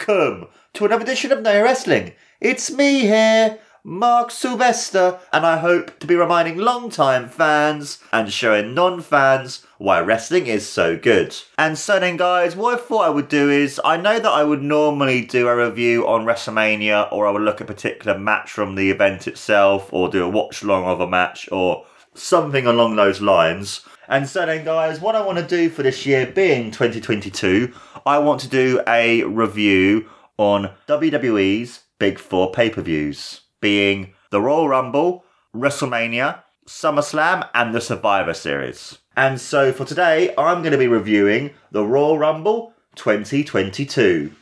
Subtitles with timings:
[0.00, 2.14] Welcome to another edition of No Wrestling.
[2.40, 8.72] It's me here, Mark Sylvester, and I hope to be reminding long-time fans and showing
[8.72, 11.36] non-fans why wrestling is so good.
[11.58, 14.42] And so then, guys, what I thought I would do is I know that I
[14.42, 18.50] would normally do a review on WrestleMania, or I would look at a particular match
[18.50, 22.96] from the event itself, or do a watch along of a match, or something along
[22.96, 23.82] those lines.
[24.10, 27.72] And so then, guys, what I want to do for this year, being 2022,
[28.04, 34.40] I want to do a review on WWE's Big Four pay per views, being the
[34.40, 38.98] Royal Rumble, WrestleMania, SummerSlam, and the Survivor Series.
[39.16, 44.32] And so for today, I'm going to be reviewing the Royal Rumble 2022.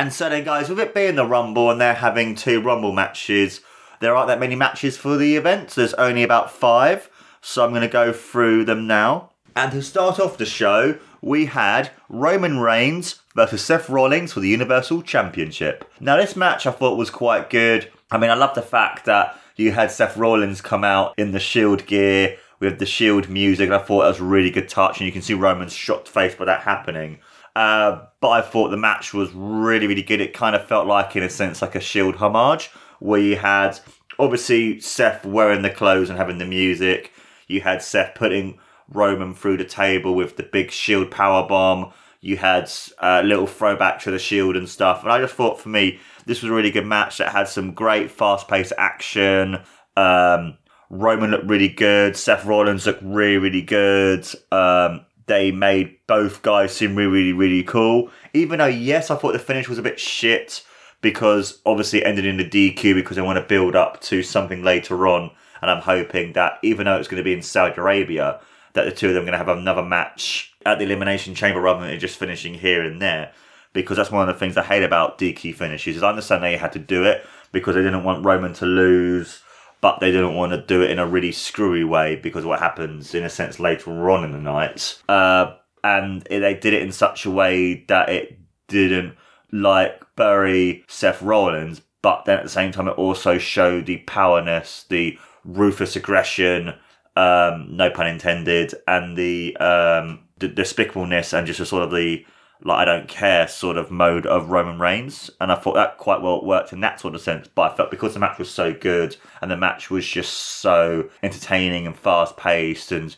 [0.00, 3.60] And so then, guys, with it being the Rumble and they're having two Rumble matches,
[4.00, 5.68] there aren't that many matches for the event.
[5.68, 7.10] There's only about five.
[7.42, 9.32] So I'm going to go through them now.
[9.54, 14.48] And to start off the show, we had Roman Reigns versus Seth Rollins for the
[14.48, 15.84] Universal Championship.
[16.00, 17.92] Now, this match I thought was quite good.
[18.10, 21.38] I mean, I love the fact that you had Seth Rollins come out in the
[21.38, 23.68] Shield gear with the Shield music.
[23.68, 24.98] I thought that was a really good touch.
[24.98, 27.18] And you can see Roman's shocked face by that happening.
[27.56, 30.20] Uh, but I thought the match was really, really good.
[30.20, 33.78] It kind of felt like, in a sense, like a Shield homage, where you had
[34.18, 37.12] obviously Seth wearing the clothes and having the music.
[37.48, 38.58] You had Seth putting
[38.88, 41.92] Roman through the table with the big Shield power bomb.
[42.20, 45.02] You had a little throwback to the Shield and stuff.
[45.02, 47.72] And I just thought, for me, this was a really good match that had some
[47.72, 49.58] great fast-paced action.
[49.96, 50.58] Um,
[50.90, 52.16] Roman looked really good.
[52.16, 54.26] Seth Rollins looked really, really good.
[54.52, 58.10] Um, they made both guys seem really, really, really cool.
[58.32, 60.64] Even though, yes, I thought the finish was a bit shit
[61.00, 64.62] because obviously it ended in the DQ because they want to build up to something
[64.62, 65.30] later on.
[65.62, 68.40] And I'm hoping that even though it's going to be in Saudi Arabia,
[68.72, 71.60] that the two of them are going to have another match at the Elimination Chamber
[71.60, 73.32] rather than just finishing here and there.
[73.72, 75.96] Because that's one of the things I hate about DQ finishes.
[75.96, 79.42] Is I understand they had to do it because they didn't want Roman to lose
[79.80, 83.14] but they didn't want to do it in a really screwy way because what happens
[83.14, 87.24] in a sense later on in the night uh, and they did it in such
[87.24, 88.38] a way that it
[88.68, 89.14] didn't
[89.52, 94.84] like bury Seth Rollins but then at the same time it also showed the powerness
[94.88, 96.74] the ruthless aggression
[97.16, 102.24] um, no pun intended and the um, the despicableness and just a sort of the
[102.62, 106.20] like I don't care sort of mode of Roman Reigns, and I thought that quite
[106.20, 107.48] well worked in that sort of sense.
[107.54, 111.08] But I felt because the match was so good and the match was just so
[111.22, 113.16] entertaining and fast paced, and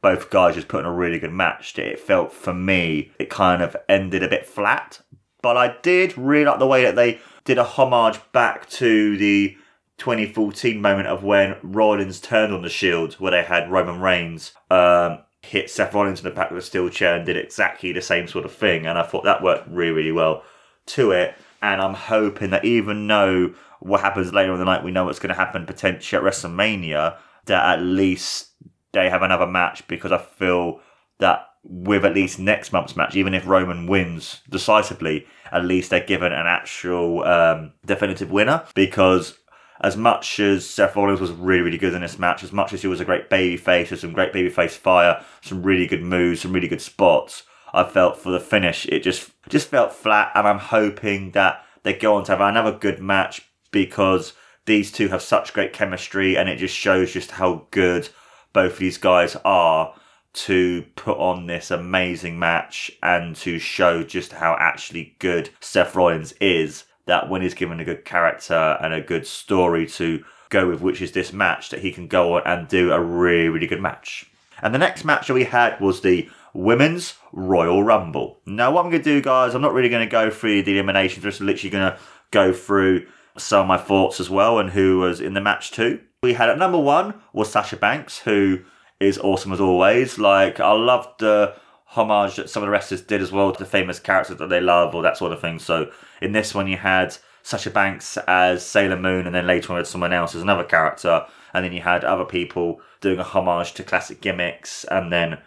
[0.00, 3.62] both guys just put in a really good match, it felt for me it kind
[3.62, 5.00] of ended a bit flat.
[5.40, 9.56] But I did really like the way that they did a homage back to the
[9.98, 14.52] 2014 moment of when Rollins turned on the Shield, where they had Roman Reigns.
[14.70, 18.02] Um, hit Seth Rollins in the back with a steel chair and did exactly the
[18.02, 18.86] same sort of thing.
[18.86, 20.42] And I thought that worked really, really well
[20.86, 21.34] to it.
[21.62, 25.18] And I'm hoping that even though what happens later in the night, we know what's
[25.18, 28.48] going to happen potentially at WrestleMania, that at least
[28.92, 30.80] they have another match because I feel
[31.18, 36.04] that with at least next month's match, even if Roman wins decisively, at least they're
[36.04, 39.38] given an actual um, definitive winner because
[39.84, 42.82] as much as Seth Rollins was really, really good in this match, as much as
[42.82, 46.02] he was a great baby face with some great baby face fire, some really good
[46.02, 47.44] moves, some really good spots,
[47.74, 51.92] I felt for the finish it just just felt flat and I'm hoping that they
[51.92, 53.42] go on to have another good match
[53.72, 54.32] because
[54.64, 58.08] these two have such great chemistry and it just shows just how good
[58.52, 59.92] both of these guys are
[60.32, 66.32] to put on this amazing match and to show just how actually good Seth Rollins
[66.40, 70.80] is that when he's given a good character and a good story to go with,
[70.80, 73.80] which is this match, that he can go on and do a really, really good
[73.80, 74.30] match.
[74.62, 78.38] And the next match that we had was the Women's Royal Rumble.
[78.46, 80.78] Now, what I'm going to do, guys, I'm not really going to go through the
[80.78, 81.98] eliminations, I'm just literally going to
[82.30, 86.00] go through some of my thoughts as well and who was in the match too.
[86.22, 88.60] We had at number one was Sasha Banks, who
[89.00, 90.18] is awesome as always.
[90.18, 91.54] Like I loved the
[91.94, 94.60] homage that some of the wrestlers did as well to the famous characters that they
[94.60, 95.58] love or that sort of thing.
[95.58, 99.78] So in this one, you had Sasha Banks as Sailor Moon, and then later on,
[99.78, 103.74] with someone else as another character, and then you had other people doing a homage
[103.74, 105.38] to classic gimmicks, and then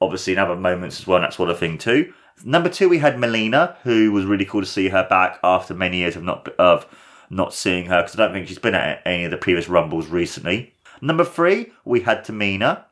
[0.00, 2.12] obviously in other moments as well, and that sort of thing too.
[2.44, 5.98] Number two, we had Melina, who was really cool to see her back after many
[5.98, 6.86] years of not of
[7.28, 10.08] not seeing her because I don't think she's been at any of the previous Rumbles
[10.08, 10.72] recently.
[11.02, 12.84] Number three, we had Tamina,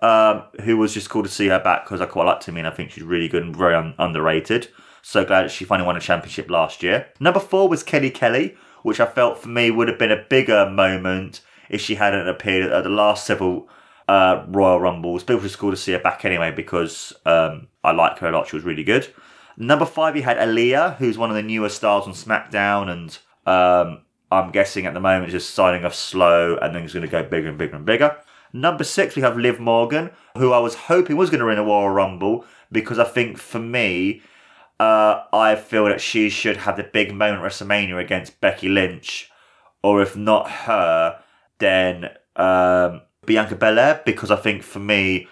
[0.00, 2.66] um, who was just cool to see her back because I quite like Tamina.
[2.66, 4.68] I think she's really good and very un- underrated.
[5.02, 7.08] So glad she finally won a championship last year.
[7.20, 10.68] Number four was Kelly Kelly, which I felt for me would have been a bigger
[10.68, 13.68] moment if she hadn't appeared at the last several
[14.06, 15.24] uh, Royal Rumbles.
[15.24, 18.28] But it was just cool to see her back anyway because um, I like her
[18.28, 18.48] a lot.
[18.48, 19.08] She was really good.
[19.56, 24.02] Number five, you had Aliyah, who's one of the newer stars on SmackDown, and um,
[24.30, 27.22] I'm guessing at the moment just signing off slow and then it's going to go
[27.22, 28.16] bigger and bigger and bigger.
[28.52, 31.64] Number six, we have Liv Morgan, who I was hoping was going to win a
[31.64, 34.22] Royal Rumble because I think for me,
[34.80, 39.30] uh, I feel that she should have the big moment at WrestleMania against Becky Lynch,
[39.82, 41.20] or if not her,
[41.58, 45.26] then um, Bianca Belair, because I think for me,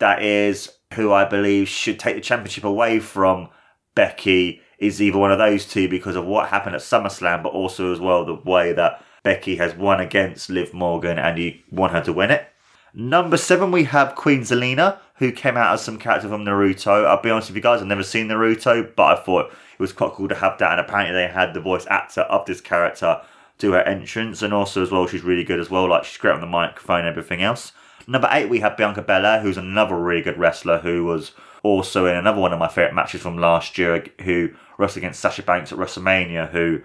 [0.00, 3.50] that is who I believe should take the championship away from
[3.94, 7.92] Becky is either one of those two because of what happened at SummerSlam, but also
[7.92, 12.00] as well the way that Becky has won against Liv Morgan and you want her
[12.02, 12.48] to win it.
[12.94, 17.06] Number seven, we have Queen Zelina, who came out as some character from Naruto.
[17.06, 19.92] I'll be honest with you guys, I've never seen Naruto, but I thought it was
[19.92, 20.72] quite cool to have that.
[20.72, 23.20] And apparently, they had the voice actor of this character
[23.58, 25.88] do her entrance, and also as well, she's really good as well.
[25.88, 27.72] Like she's great on the microphone and everything else.
[28.06, 31.32] Number eight, we have Bianca Belair, who's another really good wrestler who was
[31.62, 35.42] also in another one of my favourite matches from last year, who wrestled against Sasha
[35.42, 36.80] Banks at WrestleMania, who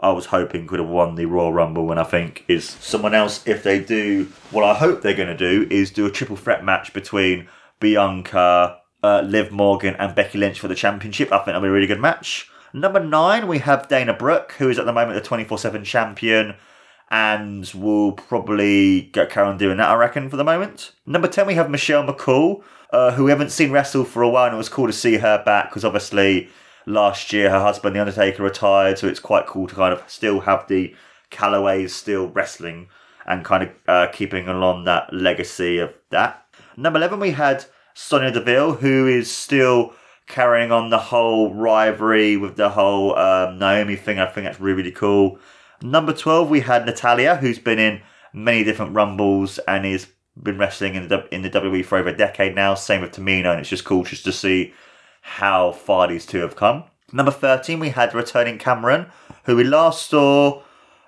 [0.00, 3.46] I was hoping could have won the Royal Rumble, and I think is someone else.
[3.46, 6.64] If they do what I hope they're going to do, is do a triple threat
[6.64, 7.48] match between
[7.80, 11.32] Bianca, uh, Liv Morgan, and Becky Lynch for the championship.
[11.32, 12.50] I think that'll be a really good match.
[12.72, 15.84] Number nine, we have Dana Brooke, who is at the moment the twenty four seven
[15.84, 16.56] champion,
[17.10, 19.88] and will probably get Karen doing that.
[19.88, 20.92] I reckon for the moment.
[21.06, 24.46] Number ten, we have Michelle McCool, uh, who we haven't seen wrestle for a while,
[24.46, 26.48] and it was cool to see her back because obviously
[26.86, 30.40] last year her husband the undertaker retired so it's quite cool to kind of still
[30.40, 30.94] have the
[31.30, 32.88] Calaways still wrestling
[33.26, 36.46] and kind of uh, keeping along that legacy of that.
[36.76, 37.64] Number 11 we had
[37.94, 39.94] Sonya Deville who is still
[40.26, 44.18] carrying on the whole rivalry with the whole um, naomi thing.
[44.18, 45.38] I think that's really really cool.
[45.82, 48.02] Number 12 we had Natalya who's been in
[48.32, 50.06] many different rumbles and is
[50.40, 52.74] been wrestling in the in the WWE for over a decade now.
[52.74, 54.72] Same with Tamina, and it's just cool just to see
[55.24, 56.84] how far these two have come.
[57.10, 59.06] Number 13, we had returning Cameron,
[59.44, 60.62] who we last saw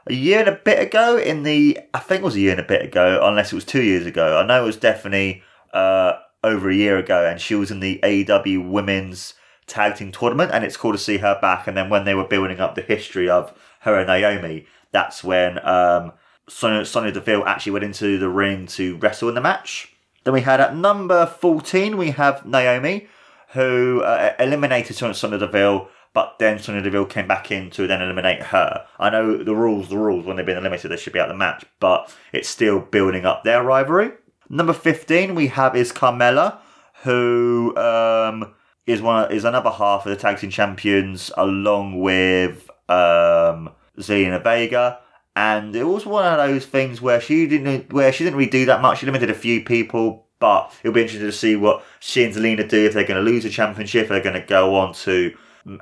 [0.07, 2.61] a year and a bit ago in the, I think it was a year and
[2.61, 4.39] a bit ago, unless it was two years ago.
[4.39, 5.43] I know it was definitely
[5.75, 9.35] uh, over a year ago, and she was in the AEW Women's
[9.67, 11.67] Tag Team Tournament, and it's cool to see her back.
[11.67, 15.65] And then when they were building up the history of her and Naomi, that's when
[15.67, 16.13] um,
[16.49, 19.93] Sonya, Deville actually went into the ring to wrestle in the match.
[20.25, 23.09] Then we had at number 14, we have Naomi,
[23.57, 28.43] who uh, eliminated Sonya Deville, but then Sonya Deville came back in to then eliminate
[28.43, 28.87] her.
[28.99, 31.35] I know the rules, the rules, when they've been eliminated, they should be out of
[31.35, 34.13] the match, but it's still building up their rivalry.
[34.51, 36.59] Number 15, we have is Carmella,
[37.03, 38.55] who um,
[38.87, 45.01] is one is another half of the tag team champions, along with um, Zelina Vega
[45.37, 48.65] and it was one of those things where she didn't where she didn't really do
[48.65, 49.01] that much.
[49.01, 52.69] She limited a few people, but it'll be interesting to see what she and Zelina
[52.69, 54.09] do if they're going to lose a championship.
[54.09, 55.37] They're going to go on to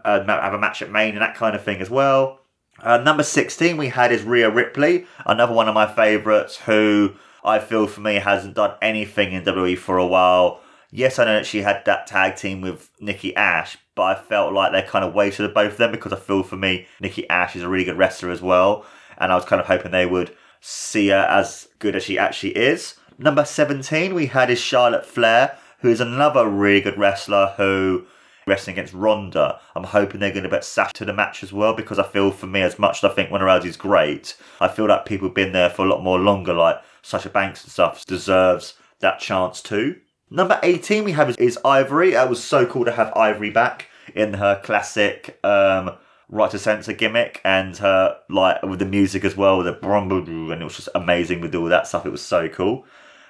[0.05, 2.41] uh, have a match at Main and that kind of thing as well.
[2.83, 7.59] Uh, number sixteen we had is Rhea Ripley, another one of my favourites who I
[7.59, 10.61] feel for me hasn't done anything in WWE for a while.
[10.91, 14.53] Yes, I know that she had that tag team with Nikki Ash, but I felt
[14.53, 17.57] like they kind of wasted both of them because I feel for me Nikki Ash
[17.57, 18.85] is a really good wrestler as well
[19.19, 22.57] and I was kind of hoping they would see her as good as she actually
[22.57, 22.95] is.
[23.19, 28.07] Number 17, we had is Charlotte Flair, who is another really good wrestler who
[28.47, 29.61] wrestling against Ronda.
[29.77, 32.33] I'm hoping they're going to bet Sasha to the match as well because I feel
[32.33, 35.35] for me, as much as I think Ronda Rousey's great, I feel like people have
[35.35, 39.63] been there for a lot more longer, like Sasha Banks and stuff, deserves that chance
[39.63, 40.01] too.
[40.29, 42.15] Number 18 we have is Ivory.
[42.15, 45.93] It was so cool to have Ivory back in her classic um,
[46.29, 50.61] right to censor gimmick and her like with the music as well, the brumble and
[50.61, 52.05] it was just amazing with all that stuff.
[52.05, 52.85] It was so cool.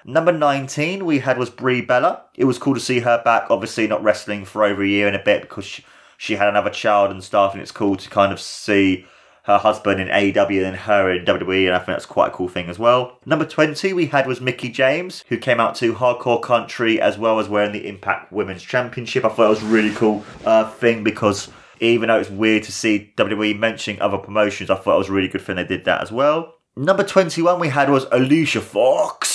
[0.07, 2.25] Number 19 we had was Brie Bella.
[2.35, 5.15] It was cool to see her back, obviously not wrestling for over a year and
[5.15, 5.83] a bit because she,
[6.15, 9.07] she had another child and stuff, and it's cool to kind of see
[9.45, 12.47] her husband in AEW and her in WWE, and I think that's quite a cool
[12.47, 13.17] thing as well.
[13.25, 17.39] Number 20 we had was Mickie James, who came out to Hardcore Country as well
[17.39, 19.25] as wearing the Impact Women's Championship.
[19.25, 22.71] I thought it was a really cool uh, thing because even though it's weird to
[22.71, 25.85] see WWE mentioning other promotions, I thought it was a really good thing they did
[25.85, 26.53] that as well.
[26.75, 29.34] Number 21 we had was Alicia Fox.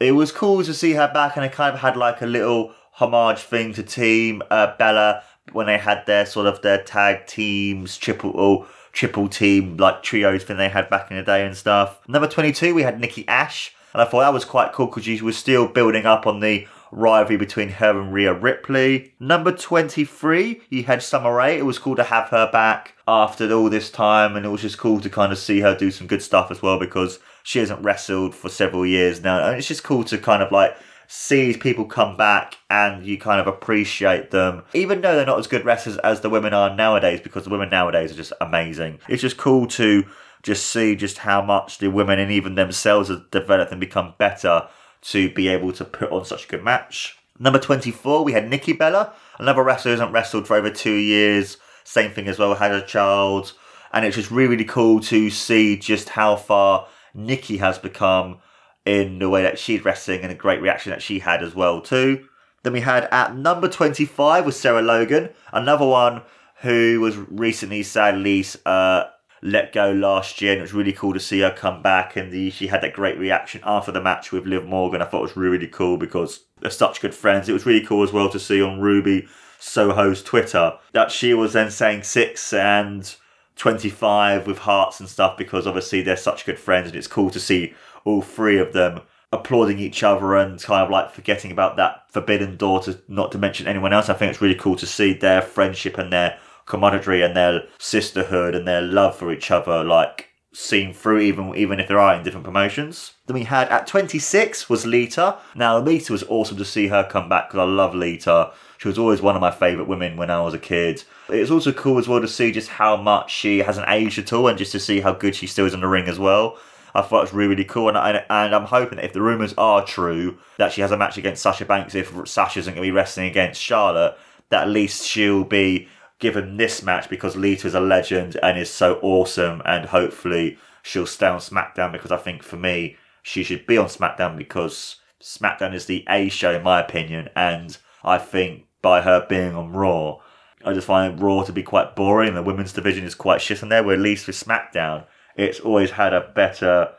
[0.00, 2.72] It was cool to see her back, and it kind of had like a little
[2.92, 7.98] homage thing to Team uh, Bella when they had their sort of their tag teams,
[7.98, 12.00] triple or triple team like trios thing they had back in the day and stuff.
[12.08, 15.20] Number 22 we had Nikki Ash, and I thought that was quite cool because she
[15.20, 19.12] was still building up on the rivalry between her and Rhea Ripley.
[19.20, 21.58] Number 23, you had Summer Rae.
[21.58, 24.78] It was cool to have her back after all this time, and it was just
[24.78, 27.84] cool to kind of see her do some good stuff as well because she hasn't
[27.84, 29.46] wrestled for several years now.
[29.46, 33.40] And it's just cool to kind of like see people come back and you kind
[33.40, 37.20] of appreciate them, even though they're not as good wrestlers as the women are nowadays,
[37.20, 38.98] because the women nowadays are just amazing.
[39.08, 40.04] It's just cool to
[40.42, 44.68] just see just how much the women and even themselves have developed and become better
[45.02, 47.18] to be able to put on such a good match.
[47.38, 51.56] Number 24, we had Nikki Bella, another wrestler who hasn't wrestled for over two years.
[51.84, 53.54] Same thing as well, had a child.
[53.92, 58.38] And it's just really, really cool to see just how far Nikki has become
[58.84, 61.80] in the way that she's wrestling and a great reaction that she had as well
[61.80, 62.26] too.
[62.62, 66.22] Then we had at number 25 was Sarah Logan, another one
[66.62, 69.04] who was recently sadly uh,
[69.42, 72.30] let go last year and it was really cool to see her come back and
[72.30, 75.00] the, she had that great reaction after the match with Liv Morgan.
[75.00, 77.48] I thought it was really, really cool because they're such good friends.
[77.48, 79.26] It was really cool as well to see on Ruby
[79.58, 83.14] Soho's Twitter that she was then saying six and
[83.60, 87.38] 25 with hearts and stuff because obviously they're such good friends and it's cool to
[87.38, 87.74] see
[88.06, 89.02] all three of them
[89.32, 93.66] applauding each other and kind of like forgetting about that forbidden door not to mention
[93.66, 94.08] anyone else.
[94.08, 98.54] I think it's really cool to see their friendship and their camaraderie and their sisterhood
[98.54, 102.24] and their love for each other like seen through even even if they are in
[102.24, 103.12] different promotions.
[103.26, 105.38] Then we had at 26 was Lita.
[105.54, 108.52] Now Lita was awesome to see her come back because I love Lita.
[108.78, 111.04] She was always one of my favourite women when I was a kid.
[111.28, 114.48] It's also cool as well to see just how much she hasn't aged at all
[114.48, 116.58] and just to see how good she still is in the ring as well.
[116.94, 119.22] I thought it was really, really cool, and, I, and I'm hoping that if the
[119.22, 122.84] rumours are true that she has a match against Sasha Banks, if Sasha isn't going
[122.84, 125.88] to be wrestling against Charlotte, that at least she'll be
[126.20, 131.06] given this match because Lita is a legend and is so awesome, and hopefully she'll
[131.06, 135.74] stay on SmackDown because I think for me she should be on SmackDown because SmackDown
[135.74, 140.18] is the A show in my opinion, and I think by her being on Raw,
[140.64, 142.34] I just find Raw to be quite boring.
[142.34, 143.82] The women's division is quite shit in there.
[143.82, 145.04] Where at least with SmackDown,
[145.36, 146.92] it's always had a better.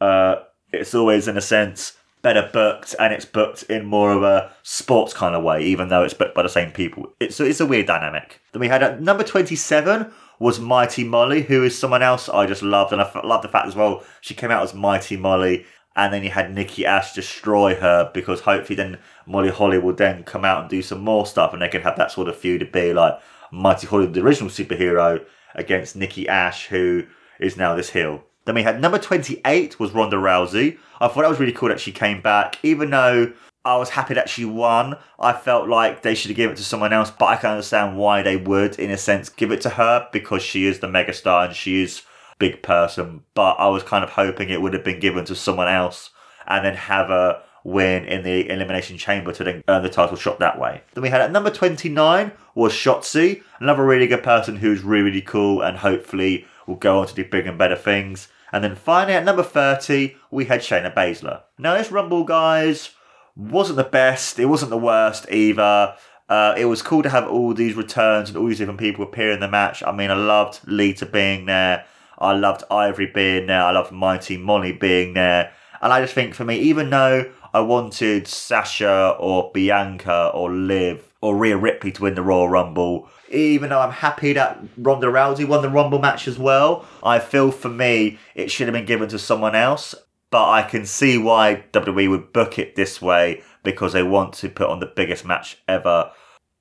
[0.00, 0.36] Uh,
[0.72, 1.95] it's always in a sense
[2.26, 6.02] better booked, and it's booked in more of a sports kind of way, even though
[6.02, 7.14] it's booked by the same people.
[7.20, 8.40] It's it's a weird dynamic.
[8.50, 12.46] Then we had at number twenty seven was Mighty Molly, who is someone else I
[12.46, 15.16] just loved, and I f- love the fact as well she came out as Mighty
[15.16, 15.66] Molly.
[15.94, 20.24] And then you had Nikki Ash destroy her because hopefully then Molly Holly will then
[20.24, 22.60] come out and do some more stuff and they can have that sort of feud
[22.60, 23.18] to be like
[23.50, 27.04] Mighty Holly, the original superhero, against Nikki Ash, who
[27.40, 28.24] is now this heel.
[28.46, 30.78] Then we had number 28 was Ronda Rousey.
[31.00, 33.32] I thought that was really cool that she came back, even though
[33.64, 34.96] I was happy that she won.
[35.18, 37.98] I felt like they should have given it to someone else, but I can understand
[37.98, 41.46] why they would, in a sense, give it to her because she is the megastar
[41.46, 43.24] and she is a big person.
[43.34, 46.10] But I was kind of hoping it would have been given to someone else
[46.46, 50.38] and then have her win in the Elimination Chamber to then earn the title shot
[50.38, 50.82] that way.
[50.94, 55.20] Then we had at number 29 was Shotzi, another really good person who's really, really
[55.20, 58.28] cool and hopefully will go on to do bigger and better things.
[58.56, 61.42] And then finally at number 30, we had Shayna Baszler.
[61.58, 62.88] Now this Rumble, guys,
[63.36, 64.38] wasn't the best.
[64.38, 65.94] It wasn't the worst either.
[66.26, 69.30] Uh, it was cool to have all these returns and all these different people appear
[69.30, 69.82] in the match.
[69.86, 71.84] I mean, I loved Lita being there.
[72.18, 73.60] I loved Ivory being there.
[73.60, 75.52] I loved Mighty Molly being there.
[75.82, 81.12] And I just think for me, even though I wanted Sasha or Bianca or Liv
[81.26, 85.46] or Rhea Ripley to win the Royal Rumble, even though I'm happy that Ronda Rousey
[85.46, 89.08] won the Rumble match as well, I feel for me it should have been given
[89.08, 89.92] to someone else.
[90.30, 94.48] But I can see why WWE would book it this way because they want to
[94.48, 96.12] put on the biggest match ever.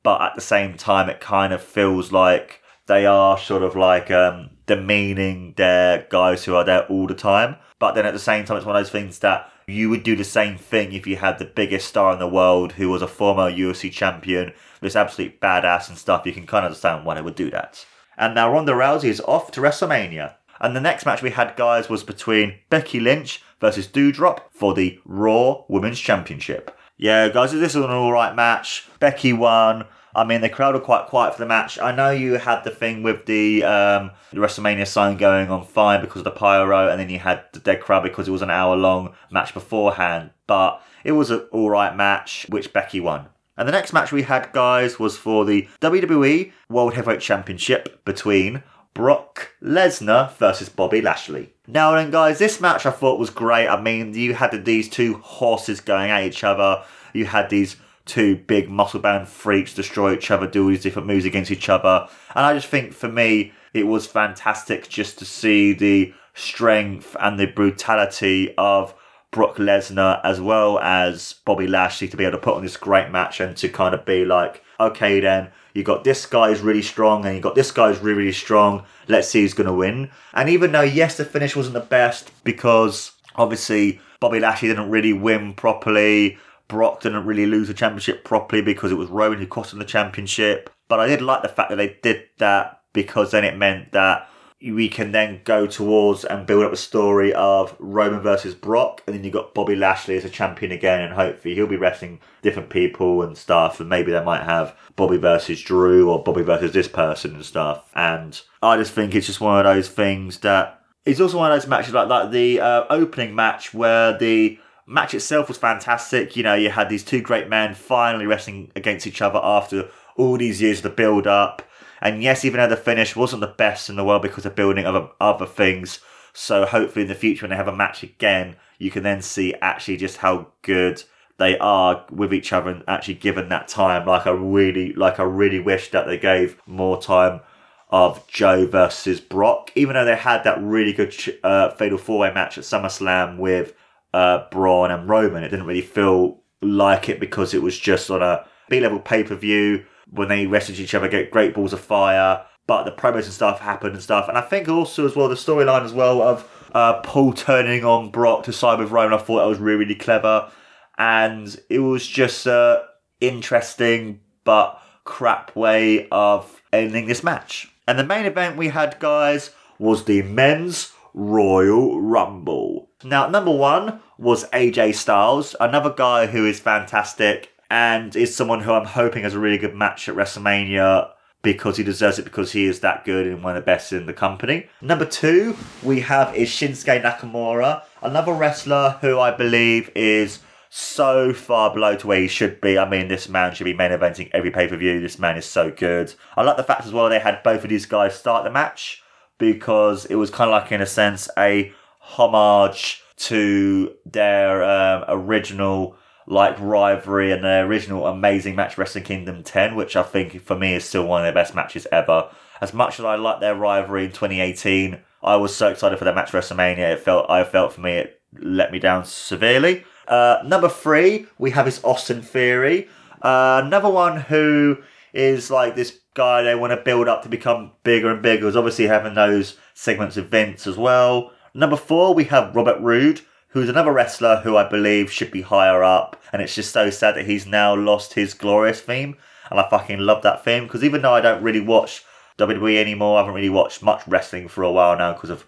[0.02, 4.10] But at the same time, it kind of feels like they are sort of like
[4.10, 7.58] um, demeaning their guys who are there all the time.
[7.78, 10.16] But then at the same time, it's one of those things that you would do
[10.16, 13.08] the same thing if you had the biggest star in the world who was a
[13.08, 16.26] former UFC champion, this absolute badass and stuff.
[16.26, 17.86] You can kind of understand why they would do that.
[18.18, 20.36] And now Ronda Rousey is off to WrestleMania.
[20.60, 25.00] And the next match we had, guys, was between Becky Lynch versus Doudrop for the
[25.04, 26.78] Raw Women's Championship.
[26.98, 28.88] Yeah, guys, this was an alright match.
[29.00, 29.86] Becky won.
[30.16, 31.78] I mean, the crowd were quite quiet for the match.
[31.80, 36.00] I know you had the thing with the, um, the WrestleMania sign going on fire
[36.00, 38.50] because of the pyro, and then you had the dead crowd because it was an
[38.50, 40.32] hour long match beforehand.
[40.48, 43.28] But it was an alright match, which Becky won.
[43.58, 48.64] And the next match we had, guys, was for the WWE World Heavyweight Championship between
[48.94, 51.54] Brock Lesnar versus Bobby Lashley.
[51.68, 53.68] Now then, guys, this match I thought was great.
[53.68, 56.84] I mean, you had these two horses going at each other.
[57.14, 61.08] You had these two big muscle bound freaks destroy each other, do all these different
[61.08, 62.08] moves against each other.
[62.36, 67.40] And I just think for me, it was fantastic just to see the strength and
[67.40, 68.94] the brutality of
[69.32, 73.12] Brock Lesnar as well as Bobby Lashley to be able to put on this great
[73.12, 77.26] match and to kind of be like, okay, then you got this guy's really strong
[77.26, 78.86] and you got this guy's really, really strong.
[79.10, 80.10] Let's see who's going to win.
[80.34, 85.14] And even though, yes, the finish wasn't the best because obviously Bobby Lashley didn't really
[85.14, 86.38] win properly.
[86.68, 89.86] Brock didn't really lose the championship properly because it was Roman who cost him the
[89.86, 90.70] championship.
[90.88, 94.30] But I did like the fact that they did that because then it meant that
[94.62, 99.16] we can then go towards and build up a story of Roman versus Brock, and
[99.16, 102.70] then you got Bobby Lashley as a champion again, and hopefully he'll be wrestling different
[102.70, 106.88] people and stuff, and maybe they might have Bobby versus Drew or Bobby versus this
[106.88, 107.92] person and stuff.
[107.96, 111.62] And I just think it's just one of those things that it's also one of
[111.62, 116.36] those matches like like the uh, opening match where the match itself was fantastic.
[116.36, 120.38] You know, you had these two great men finally wrestling against each other after all
[120.38, 121.62] these years of the build up.
[122.02, 124.86] And yes, even though the finish wasn't the best in the world because of building
[124.86, 126.00] other other things,
[126.34, 129.54] so hopefully in the future when they have a match again, you can then see
[129.62, 131.04] actually just how good
[131.38, 134.06] they are with each other and actually given that time.
[134.06, 137.42] Like I really, like I really wish that they gave more time
[137.90, 142.34] of Joe versus Brock, even though they had that really good uh, fatal four way
[142.34, 143.74] match at SummerSlam with
[144.16, 145.44] uh, Braun and Roman.
[145.44, 149.24] It didn't really feel like it because it was just on a B level pay
[149.24, 152.46] per view when they wrestled each other, get great balls of fire.
[152.68, 154.28] But the promos and stuff happened and stuff.
[154.28, 158.10] And I think also as well the storyline as well of uh, Paul turning on
[158.10, 159.20] Brock to side with Roman.
[159.20, 160.50] I thought that was really really clever,
[160.98, 162.84] and it was just a
[163.20, 167.70] interesting but crap way of ending this match.
[167.88, 172.65] And the main event we had, guys, was the men's Royal Rumble.
[173.04, 178.72] Now, number one was AJ Styles, another guy who is fantastic and is someone who
[178.72, 181.10] I'm hoping has a really good match at WrestleMania
[181.42, 184.06] because he deserves it because he is that good and one of the best in
[184.06, 184.68] the company.
[184.82, 191.74] Number two, we have is Shinsuke Nakamura, another wrestler who I believe is so far
[191.74, 192.78] below to where he should be.
[192.78, 195.00] I mean, this man should be main eventing every pay per view.
[195.00, 196.14] This man is so good.
[196.36, 199.04] I like the fact as well they had both of these guys start the match
[199.38, 201.72] because it was kind of like, in a sense, a
[202.06, 209.76] homage to their um, original like rivalry and their original amazing match Wrestling Kingdom 10,
[209.76, 212.30] which I think for me is still one of their best matches ever.
[212.62, 216.16] As much as I like their rivalry in 2018, I was so excited for their
[216.16, 216.94] match WrestleMania.
[216.94, 219.84] It felt I felt for me it let me down severely.
[220.08, 222.88] Uh, number three, we have is Austin Theory.
[223.22, 224.78] Uh, another one who
[225.14, 228.48] is like this guy they want to build up to become bigger and bigger.
[228.48, 231.32] Is obviously having those segments of Vince as well.
[231.58, 235.86] Number four, we have Robert Roode, who's another wrestler who I believe should be higher
[235.86, 236.22] up.
[236.34, 239.16] And it's just so sad that he's now lost his glorious theme.
[239.50, 242.04] And I fucking love that theme because even though I don't really watch
[242.38, 245.48] WWE anymore, I haven't really watched much wrestling for a while now because of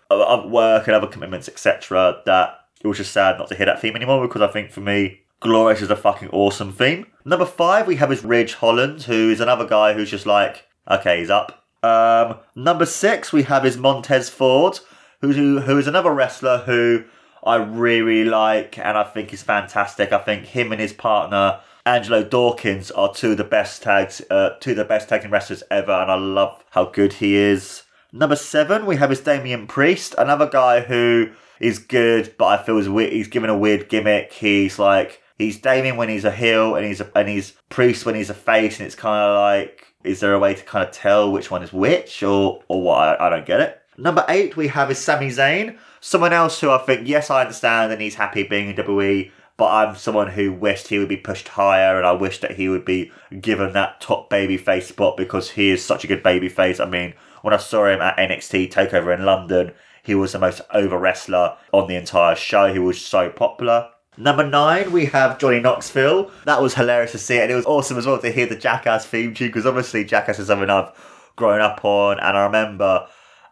[0.49, 2.21] work and other commitments, etc.
[2.25, 4.79] That it was just sad not to hear that theme anymore because I think for
[4.79, 7.07] me, Glorious is a fucking awesome theme.
[7.25, 11.19] Number five, we have is Ridge Holland, who is another guy who's just like, okay,
[11.19, 11.65] he's up.
[11.83, 14.79] Um, number six, we have is Montez Ford,
[15.21, 17.03] who, who, is another wrestler who
[17.43, 20.11] I really, really like and I think is fantastic.
[20.11, 24.51] I think him and his partner, Angelo Dawkins, are two of the best tags, uh,
[24.59, 27.83] two of the best tag team wrestlers ever, and I love how good he is.
[28.11, 32.77] Number seven, we have is Damian Priest, another guy who is good, but I feel
[32.77, 33.13] is weird.
[33.13, 34.33] He's given a weird gimmick.
[34.33, 38.15] He's like he's Damian when he's a heel, and he's a, and he's Priest when
[38.15, 40.93] he's a face, and it's kind of like, is there a way to kind of
[40.93, 43.19] tell which one is which, or or what?
[43.21, 43.81] I, I don't get it.
[43.97, 47.91] Number eight, we have is Sami Zayn, someone else who I think, yes, I understand,
[47.91, 49.31] and he's happy being in WWE.
[49.57, 52.69] But I'm someone who wished he would be pushed higher, and I wish that he
[52.69, 56.79] would be given that top babyface spot because he is such a good babyface.
[56.79, 60.61] I mean, when I saw him at NXT Takeover in London, he was the most
[60.75, 62.71] over wrestler on the entire show.
[62.71, 63.89] He was so popular.
[64.15, 66.31] Number nine, we have Johnny Knoxville.
[66.45, 69.07] That was hilarious to see, and it was awesome as well to hear the Jackass
[69.07, 70.91] theme tune because obviously Jackass is something I've
[71.35, 73.07] grown up on, and I remember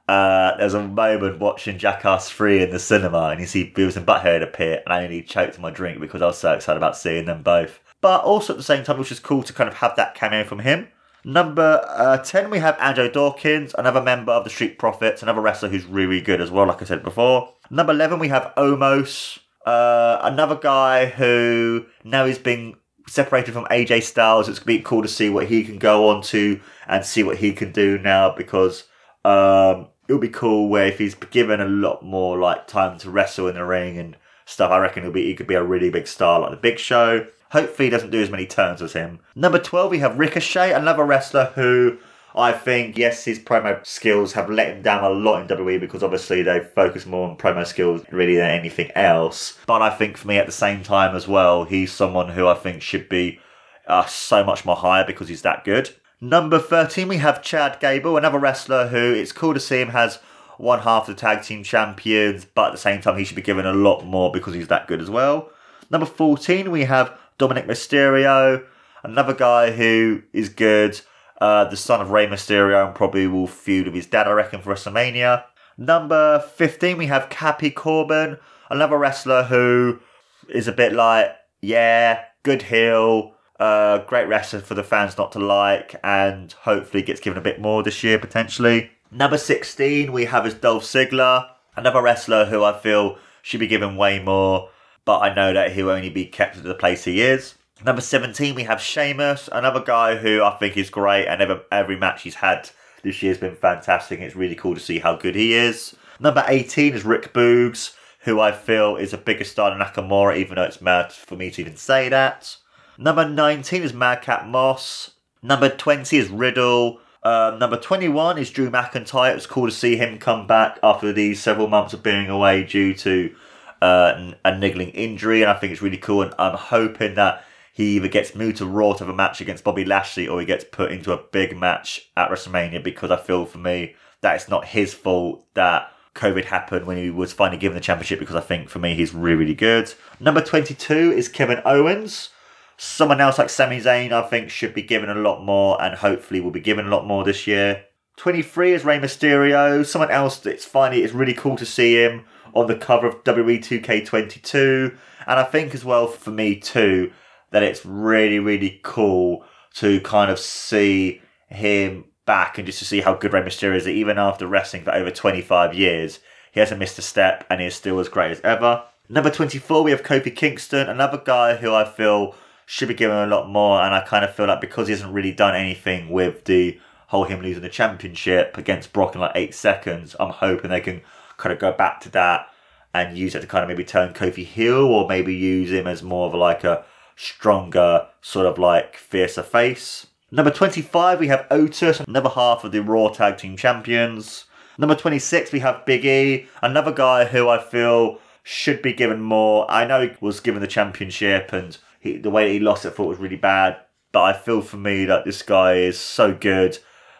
[0.07, 3.97] uh, there was a moment watching Jackass 3 in the cinema, and you see Beavis
[3.97, 6.97] and Butthead appear, and I nearly choked my drink because I was so excited about
[6.97, 7.79] seeing them both.
[8.01, 10.13] But also at the same time, it was just cool to kind of have that
[10.13, 10.89] cameo from him.
[11.23, 15.69] Number uh, 10, we have Andrew Dawkins, another member of the Street Profits, another wrestler
[15.69, 17.51] who's really, good as well, like I said before.
[17.71, 22.75] Number 11, we have Omos, uh, another guy who now he's been
[23.07, 24.47] separated from AJ Styles.
[24.47, 27.23] It's going to be cool to see what he can go on to and see
[27.23, 28.83] what he can do now because
[29.23, 33.47] um, it'll be cool where if he's given a lot more like time to wrestle
[33.47, 36.07] in the ring and stuff, I reckon it'll be, he could be a really big
[36.07, 37.27] star like the Big Show.
[37.51, 39.19] Hopefully, he doesn't do as many turns as him.
[39.35, 41.97] Number 12, we have Ricochet, another wrestler who
[42.35, 46.03] I think, yes, his promo skills have let him down a lot in WWE because
[46.03, 49.57] obviously they focus more on promo skills really than anything else.
[49.65, 52.53] But I think for me at the same time as well, he's someone who I
[52.55, 53.39] think should be
[53.87, 55.91] uh, so much more higher because he's that good.
[56.21, 60.19] Number 13, we have Chad Gable, another wrestler who it's cool to see him has
[60.57, 63.65] one half the tag team champions, but at the same time, he should be given
[63.65, 65.49] a lot more because he's that good as well.
[65.91, 68.65] Number 14, we have Dominic Mysterio,
[69.03, 71.01] another guy who is good,
[71.41, 74.61] uh, the son of Rey Mysterio, and probably will feud with his dad, I reckon,
[74.61, 75.43] for WrestleMania.
[75.77, 78.37] Number 15, we have Happy Corbin,
[78.69, 79.99] another wrestler who
[80.47, 85.39] is a bit like, yeah, good heel, uh, great wrestler for the fans not to
[85.39, 88.91] like, and hopefully gets given a bit more this year potentially.
[89.11, 93.95] Number 16, we have is Dolph Ziggler, another wrestler who I feel should be given
[93.95, 94.69] way more,
[95.05, 97.55] but I know that he'll only be kept at the place he is.
[97.83, 101.97] Number 17, we have Sheamus, another guy who I think is great, and every, every
[101.97, 102.69] match he's had
[103.03, 104.19] this year has been fantastic.
[104.19, 105.95] It's really cool to see how good he is.
[106.19, 110.55] Number 18 is Rick Boogs, who I feel is a bigger star than Nakamura, even
[110.55, 112.57] though it's mad for me to even say that.
[112.97, 115.11] Number 19 is Madcap Moss.
[115.41, 116.99] Number 20 is Riddle.
[117.21, 119.31] Uh, number 21 is Drew McIntyre.
[119.31, 122.63] It was cool to see him come back after these several months of being away
[122.63, 123.35] due to
[123.81, 126.21] uh, a niggling injury, and I think it's really cool.
[126.21, 129.65] And I'm hoping that he either gets moved to Raw to have a match against
[129.65, 133.45] Bobby Lashley or he gets put into a big match at WrestleMania because I feel
[133.45, 137.75] for me that it's not his fault that COVID happened when he was finally given
[137.75, 139.93] the championship because I think for me he's really, really good.
[140.21, 142.29] Number 22 is Kevin Owens.
[142.77, 146.41] Someone else like Sami Zayn, I think, should be given a lot more and hopefully
[146.41, 147.85] will be given a lot more this year.
[148.17, 149.85] 23 is Rey Mysterio.
[149.85, 153.59] Someone else that's finally, it's really cool to see him on the cover of WWE
[153.59, 154.97] 2K22.
[155.27, 157.11] And I think as well for me too,
[157.51, 163.01] that it's really, really cool to kind of see him back and just to see
[163.01, 163.87] how good Rey Mysterio is.
[163.87, 166.19] Even after wrestling for over 25 years,
[166.51, 168.83] he hasn't missed a step and he is still as great as ever.
[169.07, 172.35] Number 24, we have Kofi Kingston, another guy who I feel
[172.65, 173.81] should be given a lot more.
[173.81, 177.25] And I kind of feel like because he hasn't really done anything with the whole
[177.25, 181.01] him losing the championship against Brock in like eight seconds, I'm hoping they can
[181.37, 182.47] kind of go back to that
[182.93, 186.01] and use it to kind of maybe turn Kofi heel or maybe use him as
[186.01, 190.07] more of like a stronger, sort of like fiercer face.
[190.31, 194.45] Number 25, we have Otis, another half of the Raw Tag Team Champions.
[194.77, 199.69] Number 26, we have Big E, another guy who I feel should be given more.
[199.69, 202.89] I know he was given the championship and he, the way that he lost it,
[202.89, 203.77] I thought was really bad.
[204.11, 206.77] But I feel for me that this guy is so good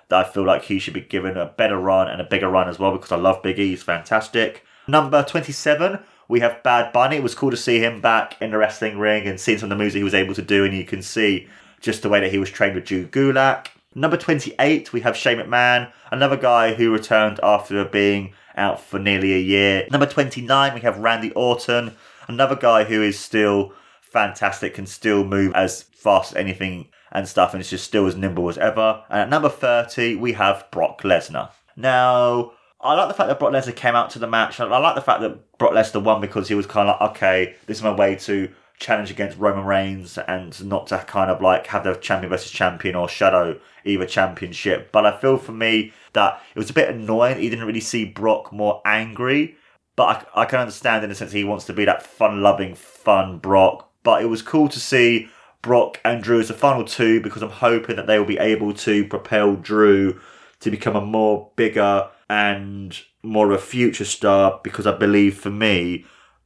[0.09, 2.69] that I feel like he should be given a better run and a bigger run
[2.69, 3.69] as well because I love Big E.
[3.69, 4.63] He's fantastic.
[4.87, 7.17] Number 27, we have Bad Bunny.
[7.17, 9.77] It was cool to see him back in the wrestling ring and seeing some of
[9.77, 10.63] the moves that he was able to do.
[10.63, 11.47] And you can see
[11.81, 13.67] just the way that he was trained with Drew Gulak.
[13.95, 19.33] Number 28, we have Shane McMahon, another guy who returned after being out for nearly
[19.33, 19.87] a year.
[19.89, 21.95] Number 29, we have Randy Orton,
[22.27, 23.73] another guy who is still
[24.15, 28.15] fantastic, can still move as fast as anything and stuff, and is just still as
[28.15, 29.03] nimble as ever.
[29.09, 31.51] And at number 30, we have Brock Lesnar.
[31.75, 34.59] Now, I like the fact that Brock Lesnar came out to the match.
[34.61, 37.55] I like the fact that Brock Lesnar won because he was kind of like, okay,
[37.65, 38.49] this is my way to
[38.79, 42.95] challenge against Roman Reigns and not to kind of like have the champion versus champion
[42.95, 44.91] or shadow either championship.
[44.93, 47.39] But I feel for me that it was a bit annoying.
[47.39, 49.57] He didn't really see Brock more angry.
[49.95, 52.75] But I, I can understand in the sense he wants to be that fun loving,
[52.75, 53.89] fun Brock.
[54.05, 55.27] But it was cool to see
[55.61, 58.71] Brock and Drew as the final two because I'm hoping that they will be able
[58.73, 60.21] to propel Drew
[60.59, 65.49] to become a more bigger and more of a future star because I believe for
[65.49, 66.05] me,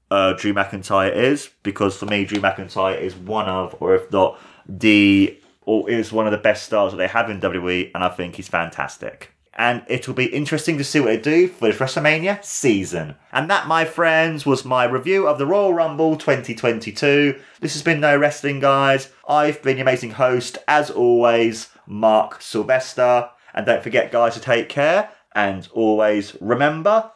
[0.09, 4.39] uh, Drew McIntyre is because for me, Drew McIntyre is one of, or if not
[4.67, 8.09] the, or is one of the best stars that they have in WWE, and I
[8.09, 9.33] think he's fantastic.
[9.55, 13.15] And it'll be interesting to see what they do for this WrestleMania season.
[13.31, 17.39] And that, my friends, was my review of the Royal Rumble 2022.
[17.59, 19.11] This has been No Wrestling, guys.
[19.27, 23.29] I've been your amazing host, as always, Mark Sylvester.
[23.53, 27.11] And don't forget, guys, to take care and always remember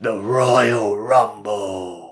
[0.00, 2.03] the Royal Rumble.